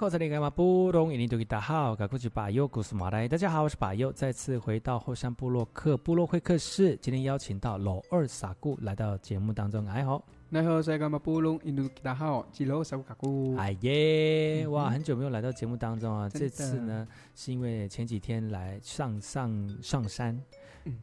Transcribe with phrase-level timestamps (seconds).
[0.00, 1.12] 口袋里干嘛不懂？
[1.12, 3.28] 印尼多吉达好，噶过去把友古斯马来。
[3.28, 6.96] 大家好，我是把右，再次回到后山部落客部落会客室。
[7.02, 20.36] 今天邀请到老二傻固来到节目当中，哎好，你好，大家好，吉罗撒固卡固，哎耶，哇，很久没有来到节目当中啊，这次呢是因为前几天来上上上山，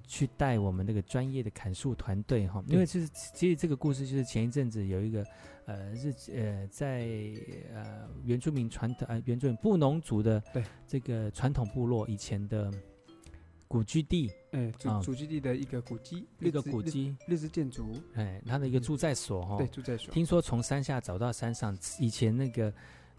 [0.05, 5.25] 去带我们那个专业的砍树团队哈，因为就是其实这个故事就是前一阵子有一个。
[5.67, 7.05] 呃，日呃，在
[7.73, 10.63] 呃原住民传统呃原住民布农族的对。
[10.87, 12.71] 这个传统部落以前的
[13.67, 20.13] 古居地，哎，祖祖居地的一个古迹，一个古迹，日式建筑，哎，它的一个住宅所哈，对，住宅所。
[20.13, 22.73] 听说从山下走到山上，以前那个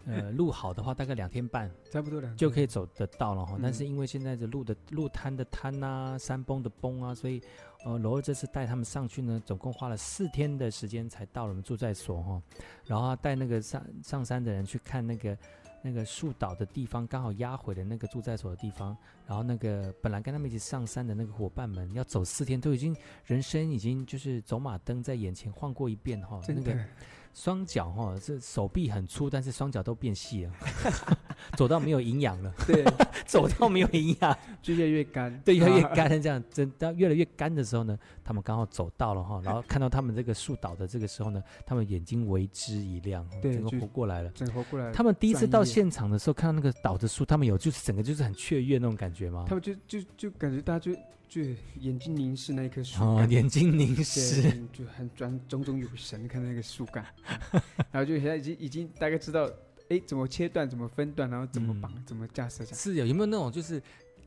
[0.05, 2.37] 呃 路好的话，大概两天半，差不多两天。
[2.37, 3.57] 就可以走得到了哈。
[3.61, 7.41] 但是因为现在的路的路滩的滩啊，山崩的崩啊，所以。
[7.85, 12.43] 呃，罗二这次带他们上去呢，总共花了四天的时间才到了我们住在所哈，
[12.83, 15.37] 然后带那个上上山的人去看那个
[15.81, 26.77] 那个树倒的地方，刚好压毁了那个住在所的地方，然后那个本来跟他们一起上山的那个伙伴们要走四天，都已经人生已经就是走马灯在眼前晃过一遍哈，那个。
[27.31, 30.53] 双脚哈，这手臂很粗，但是双脚都变细了，
[31.55, 32.51] 走到没有营养了。
[32.65, 32.83] 对，
[33.29, 35.39] 走到没有营养，就越来越干。
[35.45, 36.09] 对，越来越干。
[36.21, 44.93] 这样，等到越来越干的时候呢，他们刚好走到了哈，然后看到他们这个树倒的这个时候呢，他们眼睛为之一亮，对，整个活过来了，整个活过来了。
[44.93, 49.45] 他们第一次到现场的时候，看到那个倒的树，他们有就是整个就是很雀跃那种感觉吗？
[49.47, 50.99] 他们就就就感觉大家就。
[51.29, 51.43] 就
[51.79, 54.41] 眼睛凝视那一棵树，哦，眼睛凝视，
[54.73, 57.05] 就很专，炯炯有神看那个树干，
[57.91, 59.47] 然后就现在已经已经大概知道，
[59.89, 62.63] 哎，怎么切断，怎么分段，然后怎么绑，嗯、怎么架设。
[62.65, 63.81] 是有有没有那种就是？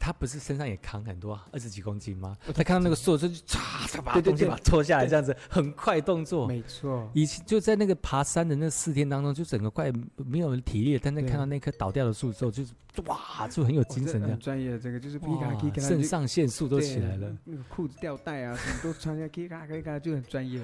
[0.05, 2.37] 他不是身上也扛很多二十几公斤吗？
[2.47, 6.49] 他看到那个树，就唰，他把东西把它拖下来，这样子很快动作。
[6.49, 12.73] 没错，以前就在那个爬山的那四天当中，就整个快没有体力，但是看到那棵倒掉的树之后，就是
[13.07, 14.21] 哇，就很有精神。
[14.21, 17.33] 很专业，这个就是皮卡皮卡，肾上腺素都起来了。
[17.45, 20.61] 那个裤子吊带啊，什么都穿下，皮卡皮卡就很专业。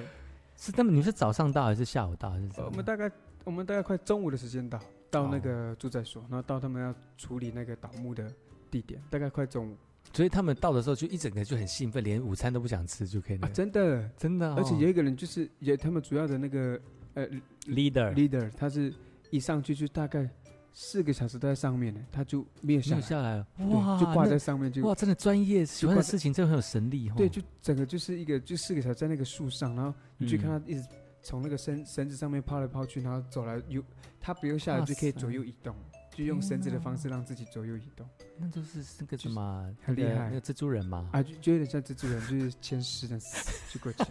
[0.56, 2.60] 是，那么你是早上到还是下午到还是？
[2.62, 3.08] 我们大概
[3.48, 4.78] 我们大概快中午的时间到，
[5.10, 8.30] 到那个住宅所，然后到他们要处理那个倒木的
[8.70, 9.76] 地点，大概快中午。
[10.12, 13.48] 所以他们到的时候就一整个就很兴奋，连午餐都不想吃就可以了。
[13.48, 14.56] 啊，真的，真的，哦。
[14.58, 16.78] 而且有一个人就是有他们主要的那个
[17.14, 17.26] 呃
[17.68, 18.92] leader leader，他是
[19.30, 20.28] 一上去就大概
[20.74, 27.10] 四个小时都在上面呢，他就没有下来，下来了，哇，就挂在上面就哇，真的专业，喜欢的事情真的很有神力。
[27.16, 30.86] 对，就整个就是一个就四个小时在那个树上，然后你去看他一直
[31.22, 33.82] 从那个绳绳子上面抛来抛去，然后走来又
[34.20, 35.74] 他不用下来就可以左右移动。
[36.10, 38.04] 就用绳子的方式让自己左右移动，
[38.36, 44.04] 那就是那个什么很厉害，那个蜘蛛人嘛啊，就就有点像蜘蛛人，就是牵丝的丝 就过去，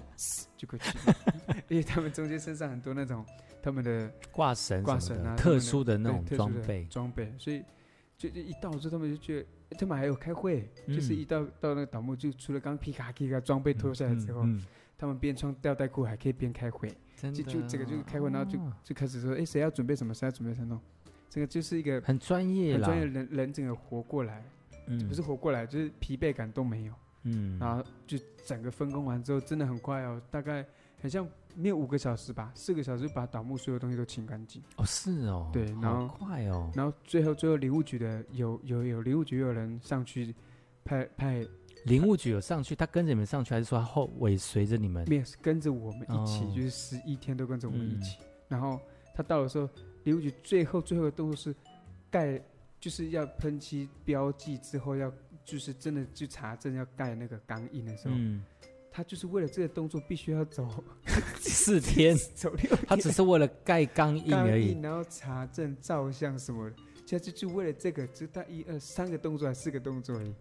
[0.56, 0.98] 就过去。
[1.68, 3.26] 因为他们中间身上很多那种
[3.62, 6.86] 他们的挂绳、挂绳啊，特殊的那种装备。
[6.86, 7.62] 装备，所以
[8.18, 14.46] 就就一到之后，他们就觉得他们还有开会，就是一到到那个倒木，就除了刚皮卡皮卡装备脱下来之后，
[14.98, 20.82] 他们边穿吊带裤还可以边开会，就就这个就是开会，然后就就开始说，哎，谁要准备什么，谁要准备什么。
[21.30, 24.44] 这个就是一个很专业、很专业人人整个活过来，
[24.88, 30.66] 嗯，不是活过来，就是疲惫感都没有，嗯，然后就整个分工完之后，真的很快哦，大概
[31.02, 34.62] 很像没有五个小时吧，四个小时把倒木所有东西都清干净。
[34.76, 40.34] 哦，是哦，对，然后快哦，然后最后最后林务局的有有有林务局有人上去
[40.86, 41.46] 派派，
[41.86, 45.04] 林务局有上去，他跟着你们上去，还是说他后尾随着你们？
[45.10, 48.80] 没有，是跟着我们一起，哦、就是十一天都跟着我们一起，嗯、然后
[49.16, 49.70] 他到的时候。
[50.04, 51.54] 林务局最后最后的动作是
[52.10, 52.42] 盖，
[52.80, 55.12] 就是要喷漆标记之后要
[55.44, 58.42] 就是真的去查证要盖那个钢印的时候，嗯，
[58.98, 60.84] 他就是为了这个动作必须要走
[61.40, 70.34] 四天， 走六天，他只是为了盖钢印而已，然后查证照相什么的，其实就就为了这个，就他一二三个动作还是四个动作而已。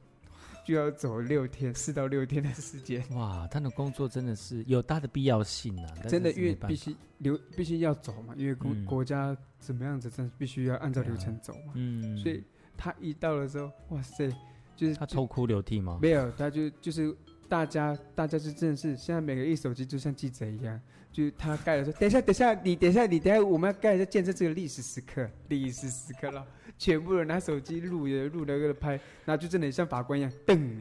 [0.65, 3.05] 就要走六天，四到六天的时间。
[3.11, 5.95] 哇，他的工作真的是有他的必要性啊！
[6.09, 11.75] 真的，因为必须流，必须要走嘛，因为国、嗯、国家怎么样子，真的必须要按照流程走嘛。
[11.75, 12.43] 嗯，所以
[12.75, 14.35] 他一到的时候，哇塞，
[14.75, 16.01] 就是他痛哭流涕吗？
[16.01, 17.15] 没有，他就就是
[17.49, 20.81] 大家大家就真的是现在每个一手机就像记者一样，
[21.13, 26.45] 就是他盖了说，等一下等一下你等一下你等一下我们要盖一下见证这个历史时刻，历史时刻了，
[26.77, 30.79] 全部人拿手机录也录那个拍，然后就真的像法官一样瞪，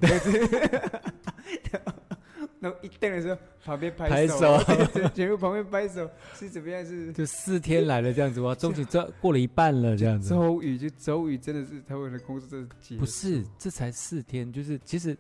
[2.60, 4.58] 然后一瞪的时候旁边拍手，
[5.14, 6.84] 全部旁边拍手是怎么样？
[6.84, 10.30] 是就四天来了这样子哇，终于这过了一半了这样子。
[10.30, 15.16] 周瑜就周瑜真的是他为了公司这几不是这才四天，就是其实。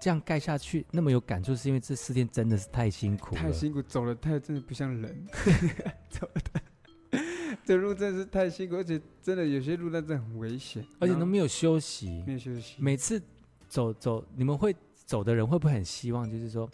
[0.00, 5.26] 这样盖下去那么有感触，是因为这四天真的是太辛苦了，太辛苦，走了太真的不像人，
[6.10, 7.20] 走的
[7.64, 12.76] 这路真的是太辛苦，而且真的有些路段真的很危险，而且都没有休息，没有休息。
[12.78, 13.20] 每次
[13.68, 16.70] 走走，你们会走的人会不会很希望，就是说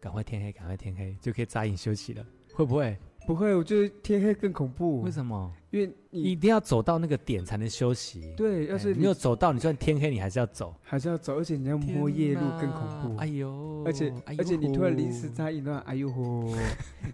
[0.00, 2.24] 赶快天黑，赶快天黑就可以扎营休息了？
[2.54, 2.96] 会不会？
[3.26, 5.02] 不会，我觉得天黑更恐怖。
[5.02, 5.52] 为什么？
[5.70, 8.32] 因为你一定要走到那个点才能休息。
[8.36, 13.16] 对，要是你有走到，你就算天黑，你还是要走，还是要走，而且你要摸夜路更恐怖。
[13.16, 16.54] 哎呦，而且而且你突然临时扎营的话，哎呦吼，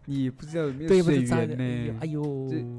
[0.05, 1.99] 你不知道有没有水源呢。
[2.01, 2.23] 哎呦，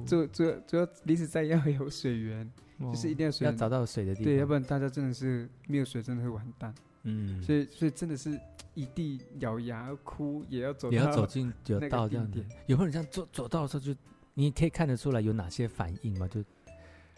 [0.06, 2.50] 主主主要临时扎营要有水源，
[2.92, 4.26] 就是一定要水，要找到水的地方。
[4.26, 6.74] 对，要不然大家真的是没有水，真的会完蛋。
[7.04, 8.40] 嗯，所以所以真的是。
[8.76, 12.44] 一地咬牙哭也要走，也要走进有道这样子。
[12.66, 13.96] 有没有人这样走走到的时候，就
[14.34, 16.28] 你可以看得出来有哪些反应吗？
[16.28, 16.44] 就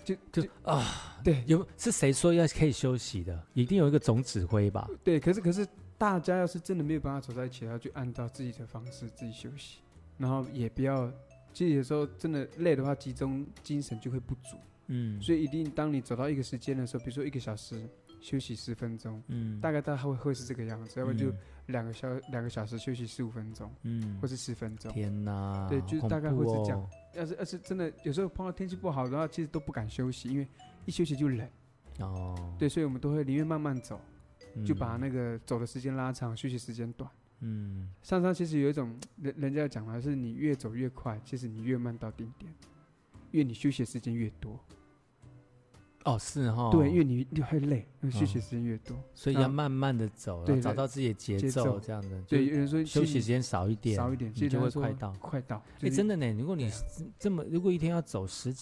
[0.03, 3.41] 就就，啊，对，有是谁说要可以休息的？
[3.53, 4.85] 一定有一个总指挥吧？
[5.01, 5.65] 对，可是可是
[5.97, 9.77] 大家要是真的没有办法走在一起，要就按照自己的方式自己休息，
[10.17, 11.09] 然后也不要，
[11.53, 14.57] 其实有时候真的累的话，集中精神就会不足。
[14.87, 17.87] 嗯，所以一定当你走到一个时间的时候，比如说一个小时。
[18.21, 21.31] 休息十分钟，嗯，大概大概会会是这个样子，要不然就
[21.67, 24.91] 两个小两个小时休息十五分钟，嗯，或是十分钟。
[24.91, 26.89] 天哪，对，就是大概会是这样。
[27.13, 30.47] 要是要是真的有时候碰到天气不好的话，其实都不敢休息，因为
[30.85, 31.47] 一休息就冷。
[31.99, 34.01] 哦，对，所以我们都会宁愿慢慢走，
[34.65, 37.07] 就把那个走的时间拉长，休息时间短。
[37.41, 42.51] 嗯，上山其实有一种人人家讲的是，你越走越快，其实你越慢到顶点，
[43.35, 44.57] 因为你休息的时间越多。
[46.05, 52.21] 哦，是哈，对，因为你你会累，因为休息时间越多，所以要慢慢的走，找到自己的节奏，这样的。
[52.27, 55.59] 对，有人说休息时间少一点，少一点，你就会快到，快到。
[55.81, 56.71] 哎，真的呢，如果你
[57.17, 58.53] 这么，如果一天要走十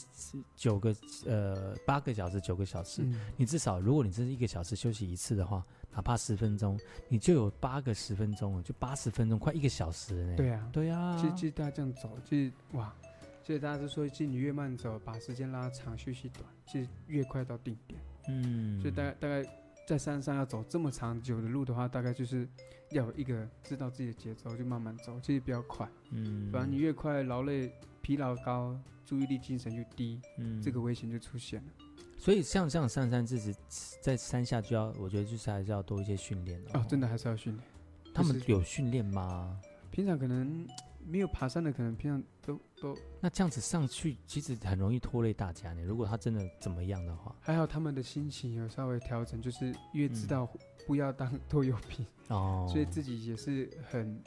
[0.55, 0.95] 九个
[1.25, 3.05] 呃八个小时，九个小时，
[3.35, 5.61] 你至少如果你这是一个小时休息一次的话，
[5.91, 6.79] 哪怕十分钟，
[7.09, 10.37] 你就有八个十分钟了，就八十分钟，快一个小时呢。
[10.37, 11.17] 对呀，对呀。
[11.19, 12.95] 其实其实大家这样走，其实哇。
[13.43, 17.99] 所以大家都说，其实你越慢走，把时间拉长，休息短，其实越快到定点。
[18.29, 19.43] 嗯，所以大概大概
[19.85, 22.47] 在山上要走这么长久的路的话，大概就是
[22.91, 25.85] 要有一个知道自己的节奏，就慢慢走，其实比较快。
[26.11, 27.69] 嗯，反正你越快，劳累、
[28.01, 31.71] 疲劳高，注意力、精神就低，嗯，这个危险就出现了。
[32.17, 33.53] 所以像这样上山自己
[34.01, 36.85] 在山下就要，我觉得就是还是要多一些训练哦。
[36.87, 37.67] 真的还是要训练。
[38.13, 39.59] 他们有训练吗？
[39.91, 40.65] 平常可能。
[41.07, 45.81] 没有爬山的，可能平常都都那这样子上去，其实很容易拖累大家呢。
[45.83, 50.47] 如果他真的怎么样的话，还好他们的心情有稍微调整，就是越知道
[50.88, 54.21] 不要当拖油瓶哦，所以自己也是很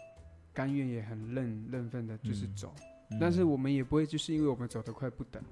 [0.52, 2.74] 甘愿，也很认认份的，就是走。
[3.10, 5.42] 嗯、但是我们也不会就是因为我们走得快不等，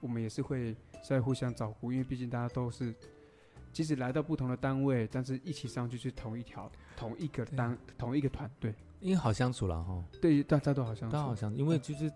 [0.00, 0.74] 我们也是会
[1.06, 2.94] 在互相照顾，因为毕竟大家都是，
[3.72, 8.74] 即使来到不同的单位，但是一起上去是同一条、同一个单、同一个团队。
[9.00, 11.56] 因为好相处了哈，对，大家都好相处，都好相处。
[11.58, 12.10] 因为就是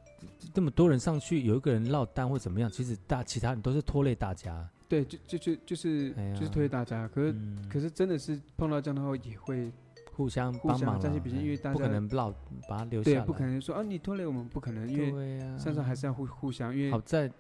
[0.53, 4.69] 这么多人上去，有一个人落单或怎么样，其实大其他人都是拖累大家。
[4.89, 7.07] 对，就就就就是就是拖累大家。
[7.09, 7.35] 可是
[7.71, 9.71] 可是真的是碰到这样的话，也会
[10.13, 10.99] 互相帮忙。
[11.01, 12.35] 但是比较因为大家不可能落
[12.69, 16.75] 把他留下来，对，不可能说啊你拖累我们，不可能，因为山上还是要互互相。
[16.75, 17.31] 因为好在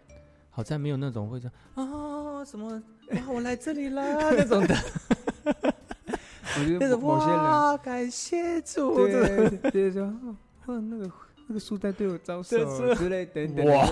[0.50, 2.72] 好在没有那种会说啊什么
[3.10, 4.76] 啊我来这里啦 那种的。
[6.58, 10.04] 我觉得某些人，感谢主，对，对对说，
[10.66, 11.10] 哇，那个
[11.46, 13.82] 那个树袋对我招手之类等等，哇，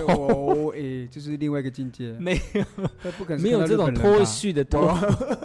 [0.75, 4.97] 哎， 就是另外一个境界，没有，不可能，没有这种脱序的脱，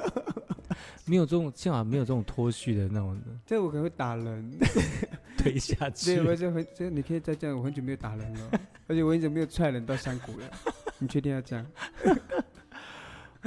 [1.06, 4.50] 没有这种，幸好没有这种脱序的那种，这我可能会打人，
[5.38, 10.50] 推下去，对，我就很，这你可以再这样，我很久没有打人了，而且我很久没有踹人到山谷了，
[10.98, 11.66] 你确定要这样？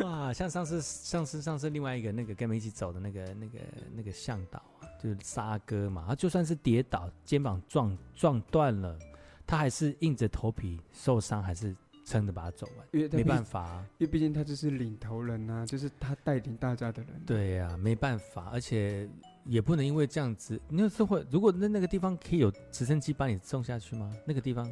[0.03, 3.59] 哇，像上次、上次、上次另外一个那个跟我们一起走的那个、那个、
[3.95, 8.97] 那个向导啊，就是沙哥嘛，他就算是跌倒，肩膀撞撞断了，
[9.45, 11.75] 他还是硬着头皮受伤，还是
[12.05, 17.21] 撑着把它走完，因为没办法、啊，因为毕竟他就是领头人啊，就是他带领大家的人。
[17.25, 19.09] 对呀、啊，没办法，而且
[19.45, 24.15] 也不能因为这样子，那时候会如果那那个地方可以有直升机把你送下去吗？
[24.25, 24.71] 那个地方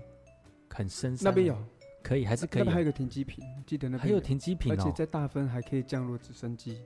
[0.70, 1.58] 很深山，那边有。
[2.05, 2.62] 可以还是可以？
[2.62, 6.79] 那边还有个停机坪，记得那边还有停机坪，而且在大分还可以降落直升机。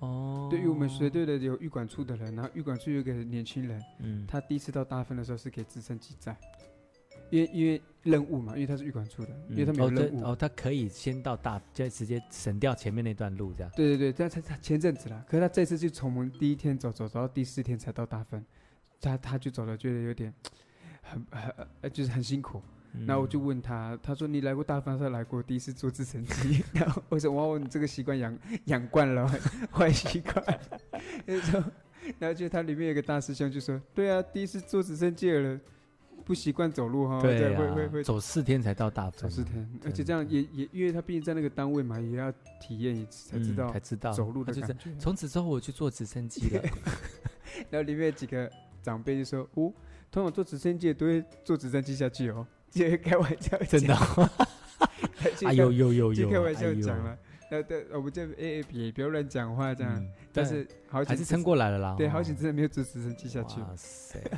[0.00, 6.36] 哦，对于我们学队的有预管处的人，然后预管处有个年轻人，嗯，他第一次到大分的时候是给直升机载，
[7.30, 13.72] 因为因为任务嘛，因为他是预管处的，因为他没有任务哦，他可以先到大，就直接省掉前面那段路这样。
[13.76, 18.44] 对对对，但他他前阵子啦，可是他这次就从我们第一天走走走到第四天才到大分，
[19.00, 20.34] 他他就走了，觉得有点
[21.02, 22.60] 很很呃就是很辛苦。
[23.06, 26.62] 然后我就问他，他说你来过大分，他来过，第一次坐直升机。
[26.72, 29.28] 然后我问你这个习惯养养惯了
[29.70, 30.44] 坏习惯？
[32.18, 35.60] 然后就他里面有个大师兄就说，对啊，第一次坐直升机了，
[36.24, 44.90] 不习惯走路哈，对，会会会走四天才到大分，走四天，而且这样也也因为他毕竟在那个单位嘛，也要体验一次才知道才知道走路的感觉。
[44.98, 46.62] 从此之后我去坐直升机了。
[47.70, 48.50] 然后里面有几个
[48.82, 49.72] 长辈就说，哦，
[50.10, 52.46] 通常坐直升机都会坐直升机下去哦。
[53.02, 53.94] 开玩笑，真的，
[55.46, 57.18] 哎呦呦呦呦，开玩笑讲了，
[57.50, 61.94] 那对，我们就哎别不要乱讲话这样，但是好还是撑过来了啦。
[61.96, 63.60] 对，好险真的没有坐直升机下去。
[63.60, 64.20] 哇塞！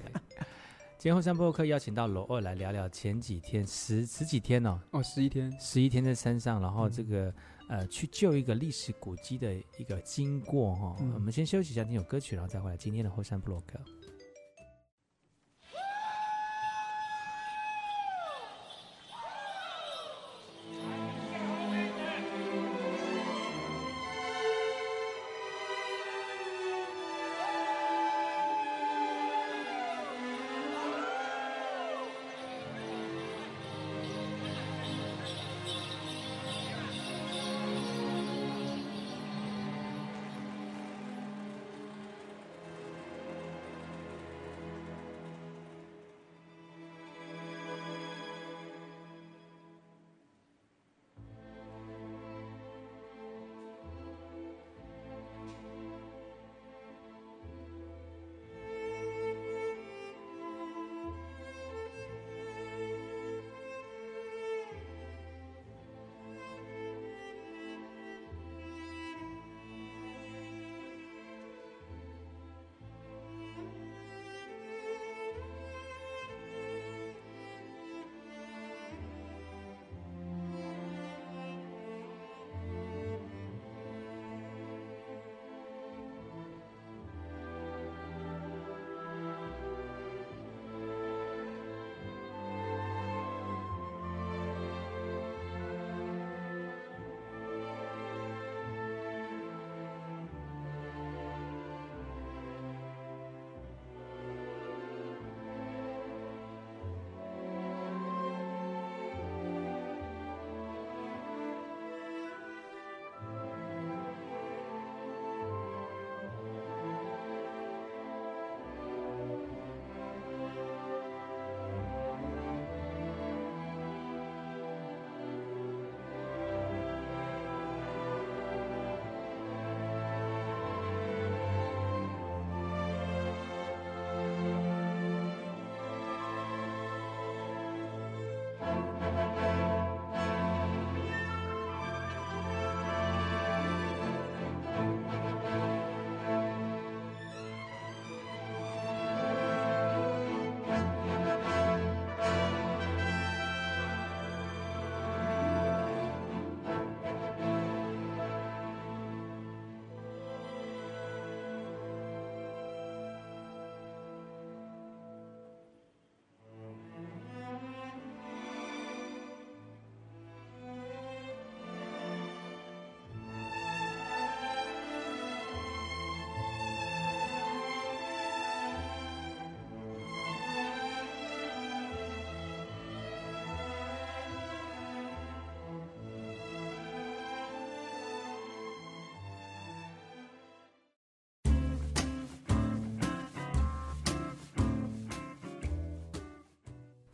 [0.98, 7.32] 今天后山部落客邀请到罗二来聊聊前几天十十几天哦，哦十一天，十一天在山上，然后这个
[7.68, 10.96] 呃去救一个历史古迹的一个经过哈。
[11.14, 13.78] 我们先休息一下，听首歌曲，然后再回来今天的后山部落客。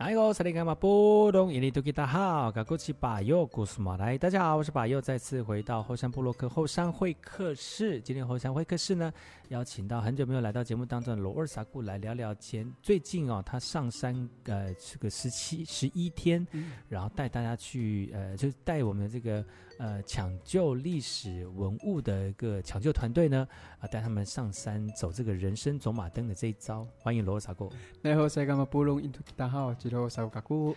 [0.05, 7.99] 哎呦，萨利卡马波东伊利多吉达好，嘎古奇巴尤古斯马来，大家好，我是巴尤，再次回到后山部落克后山会客室。
[8.03, 9.11] 今天后山会客室呢，
[9.49, 19.43] 邀请到很久没有来到节目当中的罗尔萨古来聊聊前最近哦，他上山呃这个十七十一天，嗯、然后带大家去呃，就是带我们这个。
[19.79, 23.47] 呃，抢救历史文物的一个抢救团队呢，
[23.81, 26.87] 啊，带他们上山走这个人生走马灯的这一招。
[26.99, 27.73] 欢迎罗萨古。
[28.03, 30.77] 你好，塞甘马布隆印度大号吉罗萨古。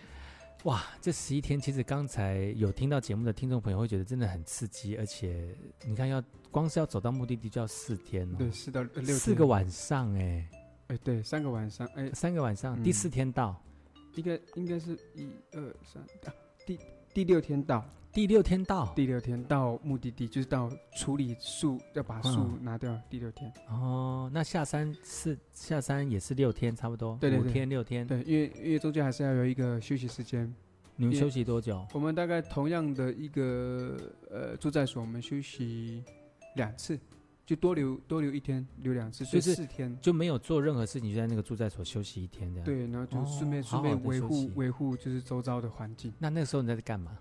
[0.64, 10.48] 哇，这十一天其实刚才有听到节目的听众朋友会觉得真的很刺激，而且你看要光是要走到目的地就要四天哦，对，四到六四个晚上哎，
[10.88, 13.62] 哎对，三个晚上哎，三个晚上，第四天到，
[14.16, 16.02] 应该应该是一二三，
[16.66, 16.76] 第
[17.12, 17.84] 第六天到。
[18.10, 22.90] 第六天到，第六天到目的地，就是到处理树，要把树拿掉。
[22.90, 27.16] 嗯、第六天哦，那下山是下山也是六天，差不多。
[27.20, 28.04] 对对对，五天六天。
[28.06, 30.52] 对，因为因为中间还是要有一个休息时间。
[30.96, 31.86] 你们休息多久？
[31.92, 33.96] 我们大概同样的一个
[34.30, 36.02] 呃住在所，我们休息
[36.56, 36.98] 两次，
[37.48, 42.64] 就多留多留一天，留两次，就是四天就没有做任何事情，就在那个住在所休息一天这样。
[42.66, 46.12] 对，然后就顺便顺便维护维护就是周遭的环境。
[46.18, 47.16] 那那个时候你在干嘛？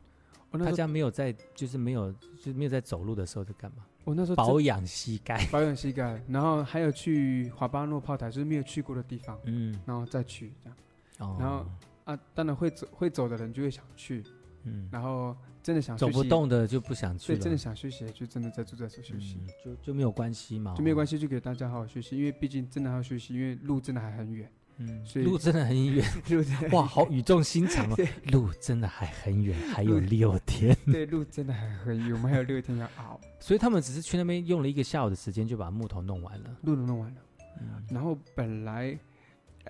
[0.59, 3.85] 大家没有在，就是没有，就是没有在走路的时候在干嘛？
[4.03, 10.77] 我那时候保养膝盖， 保养膝盖，然后还有去华巴诺炮台，就是没有去过的地方，嗯，然后再去这样，
[11.19, 11.65] 哦，然后
[12.03, 14.21] 啊，当然会走会走的人就会想去，
[14.67, 24.51] 嗯，然后真的想走不动的就不想去，对，真的想休息就真的在住在这休息，就就没有关系嘛，就没有关系，就给大家好好休息，因为毕竟真的还要休息，因为路真的还很远。
[24.79, 27.95] 嗯，所以路真的很远， 路哇，好语重心长哦。
[28.31, 30.77] 路真的还很远，还有六天。
[30.85, 33.19] 对，路真的还很远，我们还有六天要熬。
[33.39, 37.21] 所以他们只是去那边用了一个下午的时间就把木头弄完了，路都弄完了。
[37.59, 38.95] 嗯，然后本来，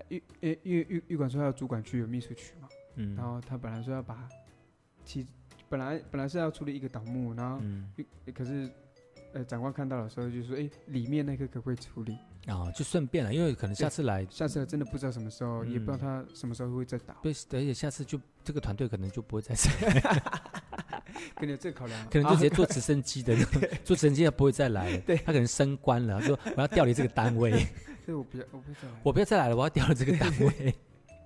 [0.10, 4.28] 玉诶，因为玉玉管说要主管区有秘书区嘛，嗯，然后他本来说要把，
[5.08, 5.26] 其
[5.70, 7.90] 本来本来是要处理一个倒木，然后，嗯，
[8.36, 8.70] 可是，
[9.34, 12.18] 呃，长官看到的时候就说，哎，里面那个可不可以处理？
[12.46, 17.16] 啊，就顺便了，因为可能下次来，下次来真的不知道什么时候，也不知道他什么时候会再打。
[17.22, 20.02] 对，而且下次就这个团队可能就不会再来，
[21.36, 23.36] 可能有这个考量，可能就直接坐直升机的，
[23.84, 24.98] 坐直升机也不会再来了。
[25.08, 27.52] 对，他可能升官了，说我要调离这个单位。
[28.06, 30.76] 所以我不要，我不再来，我不要再来了，我要调离这个单位。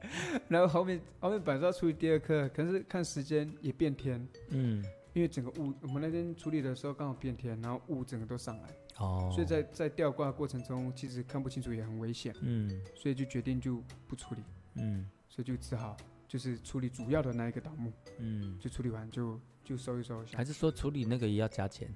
[0.50, 8.70] 然后后面后面本来是要处理第二课，可是看时间也变天，嗯，因为整个雾，我们那天处理的时候刚好变天，然后雾整个都上来。
[8.98, 12.36] 哦，所以在在吊挂过程中，其实看不清楚也很危险。
[12.42, 14.42] 嗯，所以就决定就不处理。
[14.76, 17.92] 嗯，所以就只好就是处理主要的那一个倒木。
[18.20, 20.24] 嗯，就处理完就就收一收。
[20.34, 21.94] 还是说处理那个也要加钱？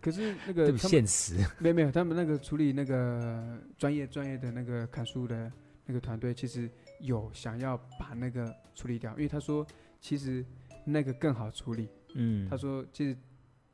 [0.00, 5.52] 可是那个现实没有没有，他们那个处理那个专业专业的那个砍树的
[5.84, 9.66] 那个团队，其实有想要把那个处理掉，因为他说
[10.00, 10.44] 其实
[10.84, 11.88] 那个更好处理。
[12.14, 13.16] 嗯，他说其实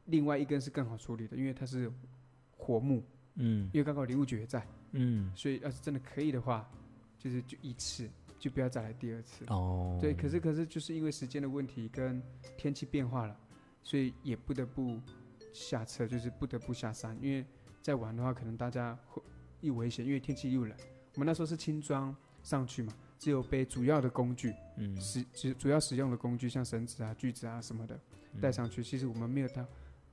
[0.07, 1.93] 另外一根是更好处理的，因为它是。
[2.59, 6.69] 活木，嗯，因为刚好林务局也在，嗯，所以要是真的可以的话，
[7.19, 8.09] 就是就一次，
[8.39, 9.45] 就不要再来第二次。
[9.49, 12.21] 哦，对，可是可是就是因为时间的问题跟
[12.57, 13.39] 天气变化了，
[13.83, 14.99] 所以也不得不
[15.53, 17.45] 下车，就是不得不下山，因为
[17.83, 19.23] 再玩的话，可能大家会
[19.61, 20.77] 又危险，因为天气又冷。
[21.15, 27.99] 我们那时候是轻装上去嘛，只有背主要的工具，嗯，使主主要使用的工具，像绳子啊、锯子啊什么的
[28.41, 28.83] 带上去。
[28.83, 29.65] 其实我们没有带。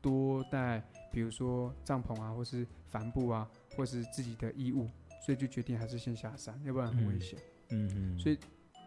[0.01, 4.89] 多带，比如说帐篷啊，或是帆布啊，或是自己的衣物，
[5.25, 7.39] 所以就决定还是先下山，要不然很危险。
[7.69, 8.19] 嗯嗯。
[8.19, 8.37] 所以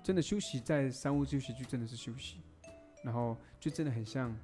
[0.05, 2.43] 真的休息在山屋休息就真的是休息，
[3.03, 4.39] 然后就真的很像，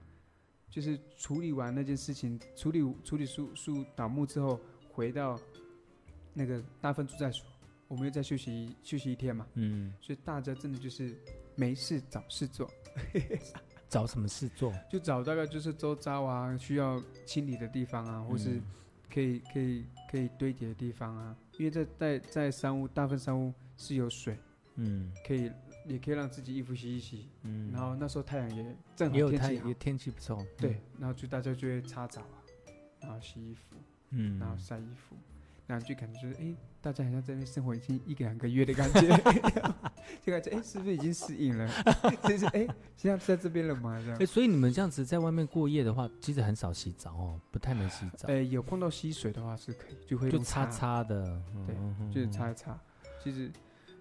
[0.71, 4.59] 就是处理完那件事情，处理处理树树倒木之后，
[4.91, 5.39] 回到
[6.33, 7.47] 那个大分住在所，
[7.93, 9.47] 我们又再休息休息一天嘛。
[9.53, 9.93] 嗯。
[10.01, 11.15] 所以大家真的就是
[11.55, 12.67] 没事找事做。
[13.87, 14.73] 找什么事做？
[14.91, 18.59] 就找大概就是周遭啊，需要清理的地方啊，或是
[19.13, 21.37] 可以可以可以堆叠的地方啊。
[21.59, 24.39] 因为在在在山屋，大部分山屋是有水，
[24.77, 25.53] 嗯，可以
[25.87, 27.71] 也可以让自己衣服洗一洗，嗯。
[27.71, 30.81] 然后那时候太阳也正好，天气也天气不错，对。
[30.99, 32.41] 然后就大家就会擦澡啊，
[33.03, 33.77] 然后洗衣服，
[34.09, 35.15] 嗯，然后晒衣服。
[35.67, 39.01] 然后就感觉就是，哎，大家好像在那边生活已经一个两个月的感觉，
[40.21, 41.69] 就感觉，哎，是不是已经适应了？
[42.25, 43.99] 就是，哎，现在在这边了吗？
[44.03, 44.19] 这样。
[44.19, 48.29] 哎，所以你们这样子在外面过夜的话，其实很少洗澡哦，不太能洗澡。
[48.29, 51.77] 哎，有碰到溪水的话是可以，就会就擦擦的，对，
[52.13, 52.79] 就是擦一擦。
[53.23, 53.51] 其实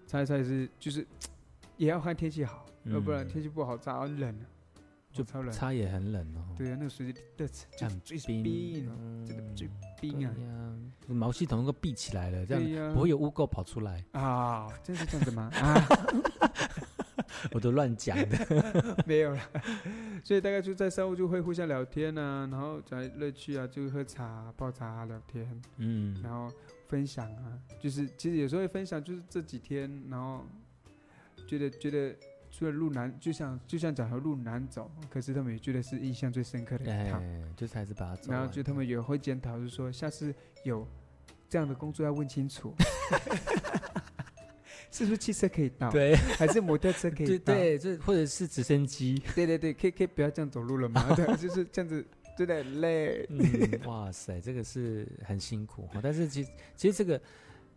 [0.06, 1.06] 擦一擦也是，就是
[1.78, 4.36] 也要看天气好，要不然天气不好擦很冷。
[5.12, 6.54] 就超冷，擦也很冷哦。
[6.56, 7.46] 对啊，那个水的
[7.78, 8.88] 很最冰，
[9.26, 9.70] 这个最
[10.00, 10.34] 冰啊。
[11.06, 14.66] 毛细孔都闭起来了，这样不会有污垢跑出来啊？
[14.82, 15.50] 真是这样子吗？
[15.52, 15.86] 啊，
[17.52, 19.40] 我都乱讲的， 没有了。
[20.24, 26.50] 所以大概就在商务就会互相聊天啊，然后在乐趣啊，就喝茶、泡茶、聊天，嗯，然后
[26.88, 30.46] 分享啊，就是其实有时候会分享，就是这几天，然后
[31.46, 32.16] 觉得觉得。
[32.54, 37.24] 除了路难，就像就像讲条路难走，可是他们也觉得是印象最深刻的一趟，
[37.56, 38.30] 就是还是把它走。
[38.30, 40.86] 然后就他们也会检讨，就是说下次有
[41.48, 42.74] 这样的工作要问清楚，
[44.92, 45.90] 是不是汽车可以到？
[45.90, 47.54] 对，还是摩托车可以 到？
[47.54, 49.22] 对，这或者是直升机？
[49.34, 51.14] 对对对，可以可以不要这样走路了吗？
[51.16, 53.26] 对，就是这样子，真的很累。
[53.30, 56.00] 嗯，哇塞，这个是很辛苦哈。
[56.02, 57.18] 但是其实其实这个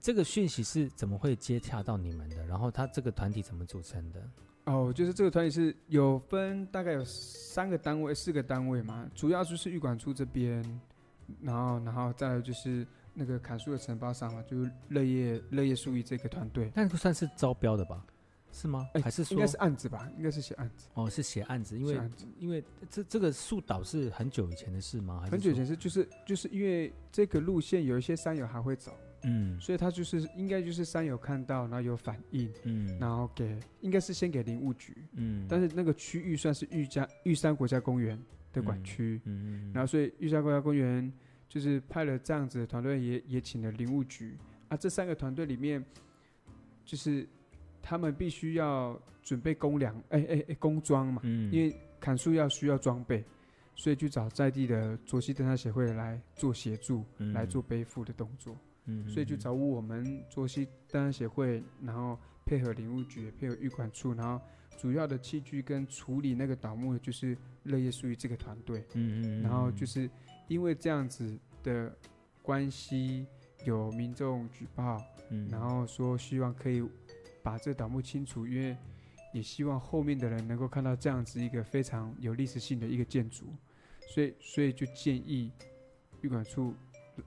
[0.02, 2.46] 这个讯息是怎么会接洽到你们的？
[2.46, 4.22] 然后他这个团体怎么组成的？
[4.66, 10.64] 哦，就是这个团体是有分大概有三个单位、四个单位嘛，主要就是玉管处这边，
[11.42, 12.86] 然后然后再来就是。
[13.18, 18.06] 那个砍树的承包商嘛，就是乐业乐业树艺这个团队，那个算是招标的吧？
[18.52, 18.86] 是吗？
[18.92, 20.12] 欸、还是说应该是案子吧？
[20.18, 20.90] 应该是写案子。
[20.96, 22.02] 哦，是写案子，因为
[22.40, 25.26] 因为这这个树岛是很久以前的事吗？
[25.32, 28.94] 很久以前是就是就是因为这个路线有一些山友还会走，
[29.26, 38.18] 嗯，所以他就是应该就是山友看到然后有反应，嗯，然后给应该是先给林务局，嗯，但是那个区域算是玉家玉山国家公园
[38.54, 41.12] 的管区，嗯，嗯，嗯，然后所以玉山国家公园。
[41.48, 44.36] 就是派了这样子的团队，也也请了林务局
[44.68, 44.76] 啊。
[44.76, 45.82] 这三个团队里面，
[46.84, 47.26] 就是
[47.82, 53.24] 他们必须要准备公粮，哎哎哎，工装嘛，嗯，因为砍树要需要装备，
[53.76, 58.58] 所以去找在地的卓西登山协会来做协助，嗯、来做背负的动作。
[58.86, 64.40] 嗯，所以就找我们卓西登山协会，然后配合林务局，配合预管处，然后
[64.78, 68.84] 主要的器具跟处理那个倒木的就是乐业树于这个团队。
[68.94, 70.10] 嗯嗯，然后就是。
[70.48, 71.92] 因为这样子的
[72.44, 73.26] 关系，
[73.66, 76.88] 有民众举报，嗯，然后说希望可以
[77.42, 78.78] 把这倒木清除，因为
[79.34, 83.48] 也希望后面的人能够看到这样子一个非常有历史性的一个建筑，
[84.08, 85.52] 所以所以就建议
[86.22, 86.76] 育管处，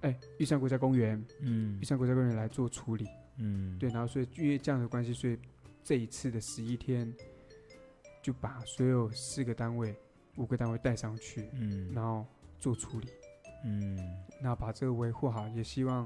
[0.00, 5.38] 哎，玉山国家公园，嗯，玉山国家公园来做处理，嗯，对，然后所以因为这样的关系，所以
[5.82, 7.12] 这一次的十一天
[8.22, 9.94] 就把所有四个单位、
[10.36, 12.26] 五个单位带上去，嗯，然后。
[12.60, 13.06] 做处理，
[13.64, 13.96] 嗯，
[14.42, 16.04] 那把这个维护好，也希望，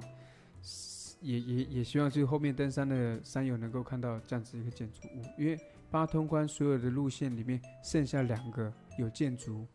[1.22, 5.58] 也也也希望，就是后面登山的山友能够看到这样子一个建筑物，因为
[5.90, 9.66] 八通关所有的路线里面剩下两个有建筑，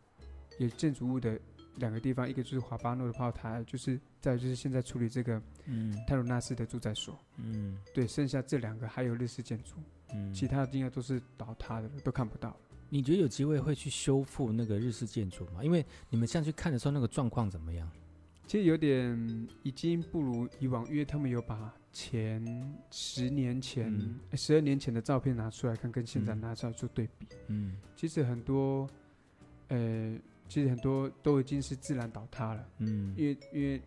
[0.60, 1.36] 有建筑物的
[1.78, 9.76] 两个地方，一个就是华巴诺的炮台，就是再就是现在处理这个，嗯，泰鲁纳斯的住宅所，嗯，对，剩下这两个还有日式建筑，
[10.12, 12.56] 嗯，其他的应该都是倒塌的，都看不到。
[12.90, 15.62] 你觉得有机会会去修复那个日式建筑吗？
[15.62, 17.90] 因为你们上去看的时候，那个状况怎么样？
[18.46, 22.42] 其实有点已经不如以往，因为他们有把前
[22.90, 27.26] 十年前、嗯、十二年前的照片拿出来看，跟现在拿出来做对比。
[27.48, 28.88] 嗯，其实很多，
[29.68, 32.68] 呃，其实很多都已经是自然倒塌了。
[32.78, 33.80] 嗯，因为因为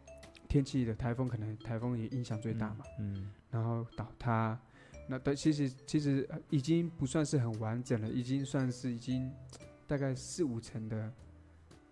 [0.47, 2.85] 天气的台风，可能台风也影响最大嘛。
[2.99, 4.59] 嗯，嗯然后倒塌。
[5.07, 9.29] 那但其实其实已经不算是很完整了，已经算是已经
[9.85, 11.11] 大概四五成的，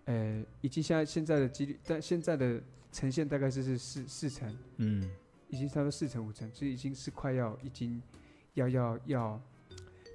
[0.05, 2.61] 呃，已经现在现在的几率，但现在的
[2.93, 5.09] 呈现大概是是四四成，嗯，
[5.49, 8.01] 已经差不多四成五成，所以已经是快要已经
[8.53, 9.41] 要要要，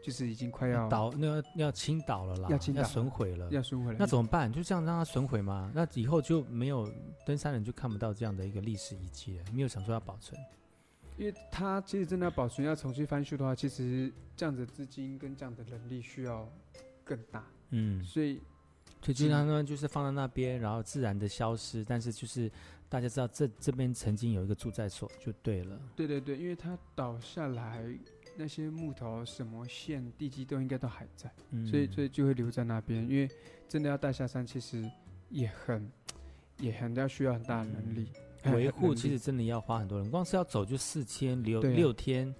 [0.04, 4.52] 就是已经快要倒，那要要倾倒了啦，要倾倒，要损毁了，要损毁了，那怎么办？
[4.52, 5.72] 就这样让它损毁吗？
[5.74, 6.86] 那以后就没有
[7.24, 10.38] 登山人就看不到这样的一个历史遗迹了，没有想说要保存。
[11.16, 16.46] 因为它其实真的要保存，要重新翻修的话，其实这样子资金跟这样的能力需要
[17.02, 17.42] 更大。
[17.70, 18.42] 嗯，所以，
[19.00, 21.82] 所以经常呢就是放在那边，然后自然的消失。
[21.82, 22.50] 但是就是
[22.88, 25.80] 大家知道这这边曾经有一个住宅所，就对了。
[25.96, 27.84] 对对对，因为它倒下来
[28.36, 33.08] 那些木头、什么线、地基都应该都还在，嗯、所以所以就会留在那边。
[33.08, 33.28] 因为
[33.68, 34.84] 真的要带下山，其实
[35.30, 35.90] 也很
[36.58, 38.08] 也很要需要很大的能力。
[38.12, 38.20] 嗯
[38.54, 42.34] 维护其实真的要花很多人，光是要走就四天六六天，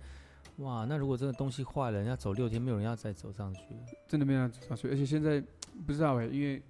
[0.58, 0.84] 哇！
[0.86, 3.60] 那如果真的东西坏了，人家走六天，没有人要再走上去，
[4.06, 4.86] 真的没有人走上去。
[4.90, 5.42] 而且现在
[5.86, 6.62] 不知道哎，因为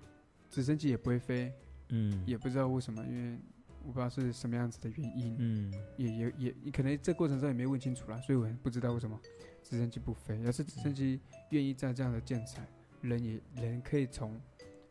[0.48, 1.52] 直升机也不会飞，
[1.88, 3.37] 嗯，也不知道为什么，因为
[3.86, 9.20] 我不知道是什么样子的原因，嗯，也也也，你可能这过程中也没问清楚啦，所以我不知道为什么
[9.62, 10.40] 直升机不飞。
[10.42, 11.20] 要是直升机
[11.50, 12.66] 愿意在这样的建材，
[13.02, 14.40] 人也人可以从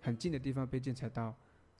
[0.02, 1.36] 很近的地方被建材到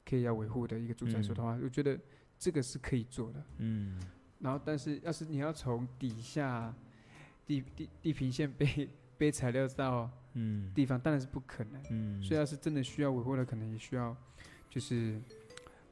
[0.06, 2.00] 可以要维护的一个住宅所的话，我觉得。
[2.36, 3.98] 这个是可以做的，嗯，
[4.40, 6.76] 然后但是要是你要从底下
[7.46, 10.70] 地地地平线背背材料到嗯。
[10.74, 14.18] 地方，当然是不可能，嗯，所以要是真的需要维护的，可能也需要
[14.70, 15.22] 就是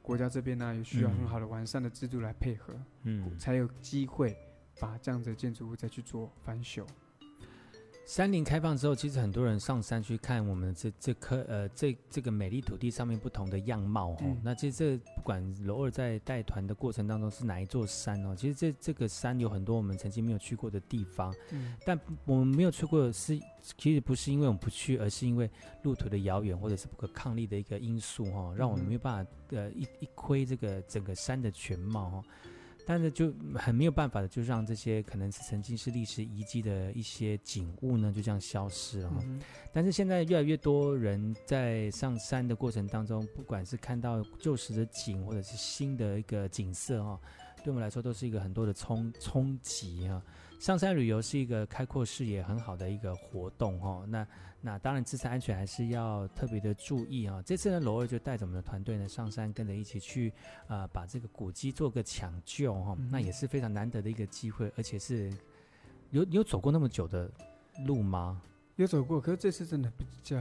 [0.02, 4.36] 国家这边呢也需要很好的完善的制度来配合，嗯，才有机会
[4.80, 6.84] 把这样子的建筑物再去做翻修。
[8.12, 14.16] 山林开放之后，其实很多人上山去看我们这这颗呃这这个美丽土地上面不同的样貌哦。
[14.20, 21.34] 嗯、那其实这不管柔二在带团的过程当中是哪一座山哦，其实这这个山有很多我们曾经没有去过的地方。
[21.52, 21.74] 嗯。
[21.86, 23.40] 但我们没有去过是
[23.78, 25.50] 其实不是因为我们不去，而是因为
[25.82, 32.24] 路途的遥远或者是不可抗力的一个因素哈、哦，让我们没有办法呃一一窥这个整个山的全貌哈、哦。
[32.84, 39.12] 但是就很没有办法的，就让这些可能是曾经是历史遗迹的一些景物呢，就这样消失了。
[39.22, 39.40] 嗯、
[39.72, 47.20] 但是现在越来越多人在上山的过程当中，不管是看到旧时的景，或者是新的一个景色哈，
[47.62, 50.22] 对我们来说都是一个很多的冲冲击啊。
[50.62, 54.04] 上山旅游是一个开阔视野很好的一个活动哈。
[54.06, 54.24] 那
[54.60, 57.42] 那当然，自身安全还是要特别的注意啊。
[57.44, 60.32] 这次呢，罗二就带着我们的团队呢上山，跟着一起去
[60.68, 62.96] 啊、呃，把这个古迹做个抢救哈。
[63.10, 65.36] 那也是非常难得的一个机会，而且是
[66.10, 67.28] 有有走过那么久的
[67.84, 68.40] 路吗？
[68.76, 70.36] 有走过，可是这次真的比较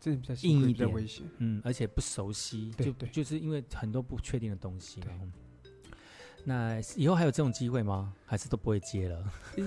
[0.00, 1.26] 真的比较硬一点，危险。
[1.36, 5.02] 嗯，而且不熟悉，对对就就是因为很多不确定的东西。
[6.48, 8.14] 那以后还有这种机会吗？
[8.24, 9.32] 还是都不会接了？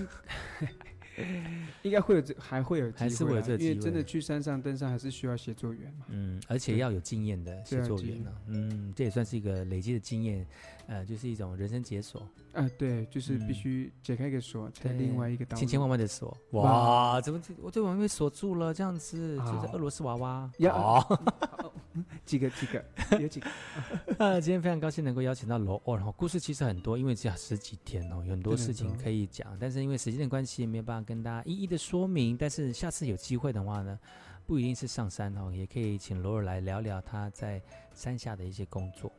[1.83, 3.69] 应该会有这，还会有机会，还是会有这个机会。
[3.71, 6.05] 因为真的去山上登山，还是需要协作员嘛。
[6.09, 8.33] 嗯，而且要有经验的协作员呢。
[8.47, 10.43] 嗯，这也算是一个累积的经验，
[10.87, 12.21] 呃，就是一种人生解锁。
[12.53, 15.59] 啊，对，就是必须解开一个锁，在另外一个道路。
[15.59, 18.73] 千千万万的锁，哇，怎么我这我被锁住了？
[18.73, 20.51] 这样子，就是俄罗斯娃娃。
[22.25, 22.83] 几个几个
[23.19, 23.49] 有几个
[24.17, 24.39] 啊！
[24.39, 32.37] 今天非常高兴能够邀请到罗欧，然后故事其实很多，因为只有十几天哦，有很多事情可以讲，但是因为时间的关系，没有办法跟大家一一的说明。
[32.37, 33.99] 但是下次有机会的话呢，
[34.45, 37.61] 不一定是上山哦，也可以请罗尔来聊聊他在
[37.93, 39.11] 山下的一些工作。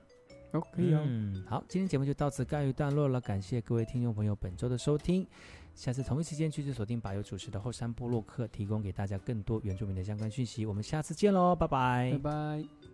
[0.53, 1.03] 哦，可以哦。
[1.05, 5.27] 嗯，好，今天节目就到此告一段落了，感谢各位听众朋友本周的收听。
[5.75, 10.67] 下次同一时间继续锁定把友主持的后山部落客，提供给大家更多原住民的相关讯息。
[10.67, 12.92] 我们下次见喽，拜拜，拜拜。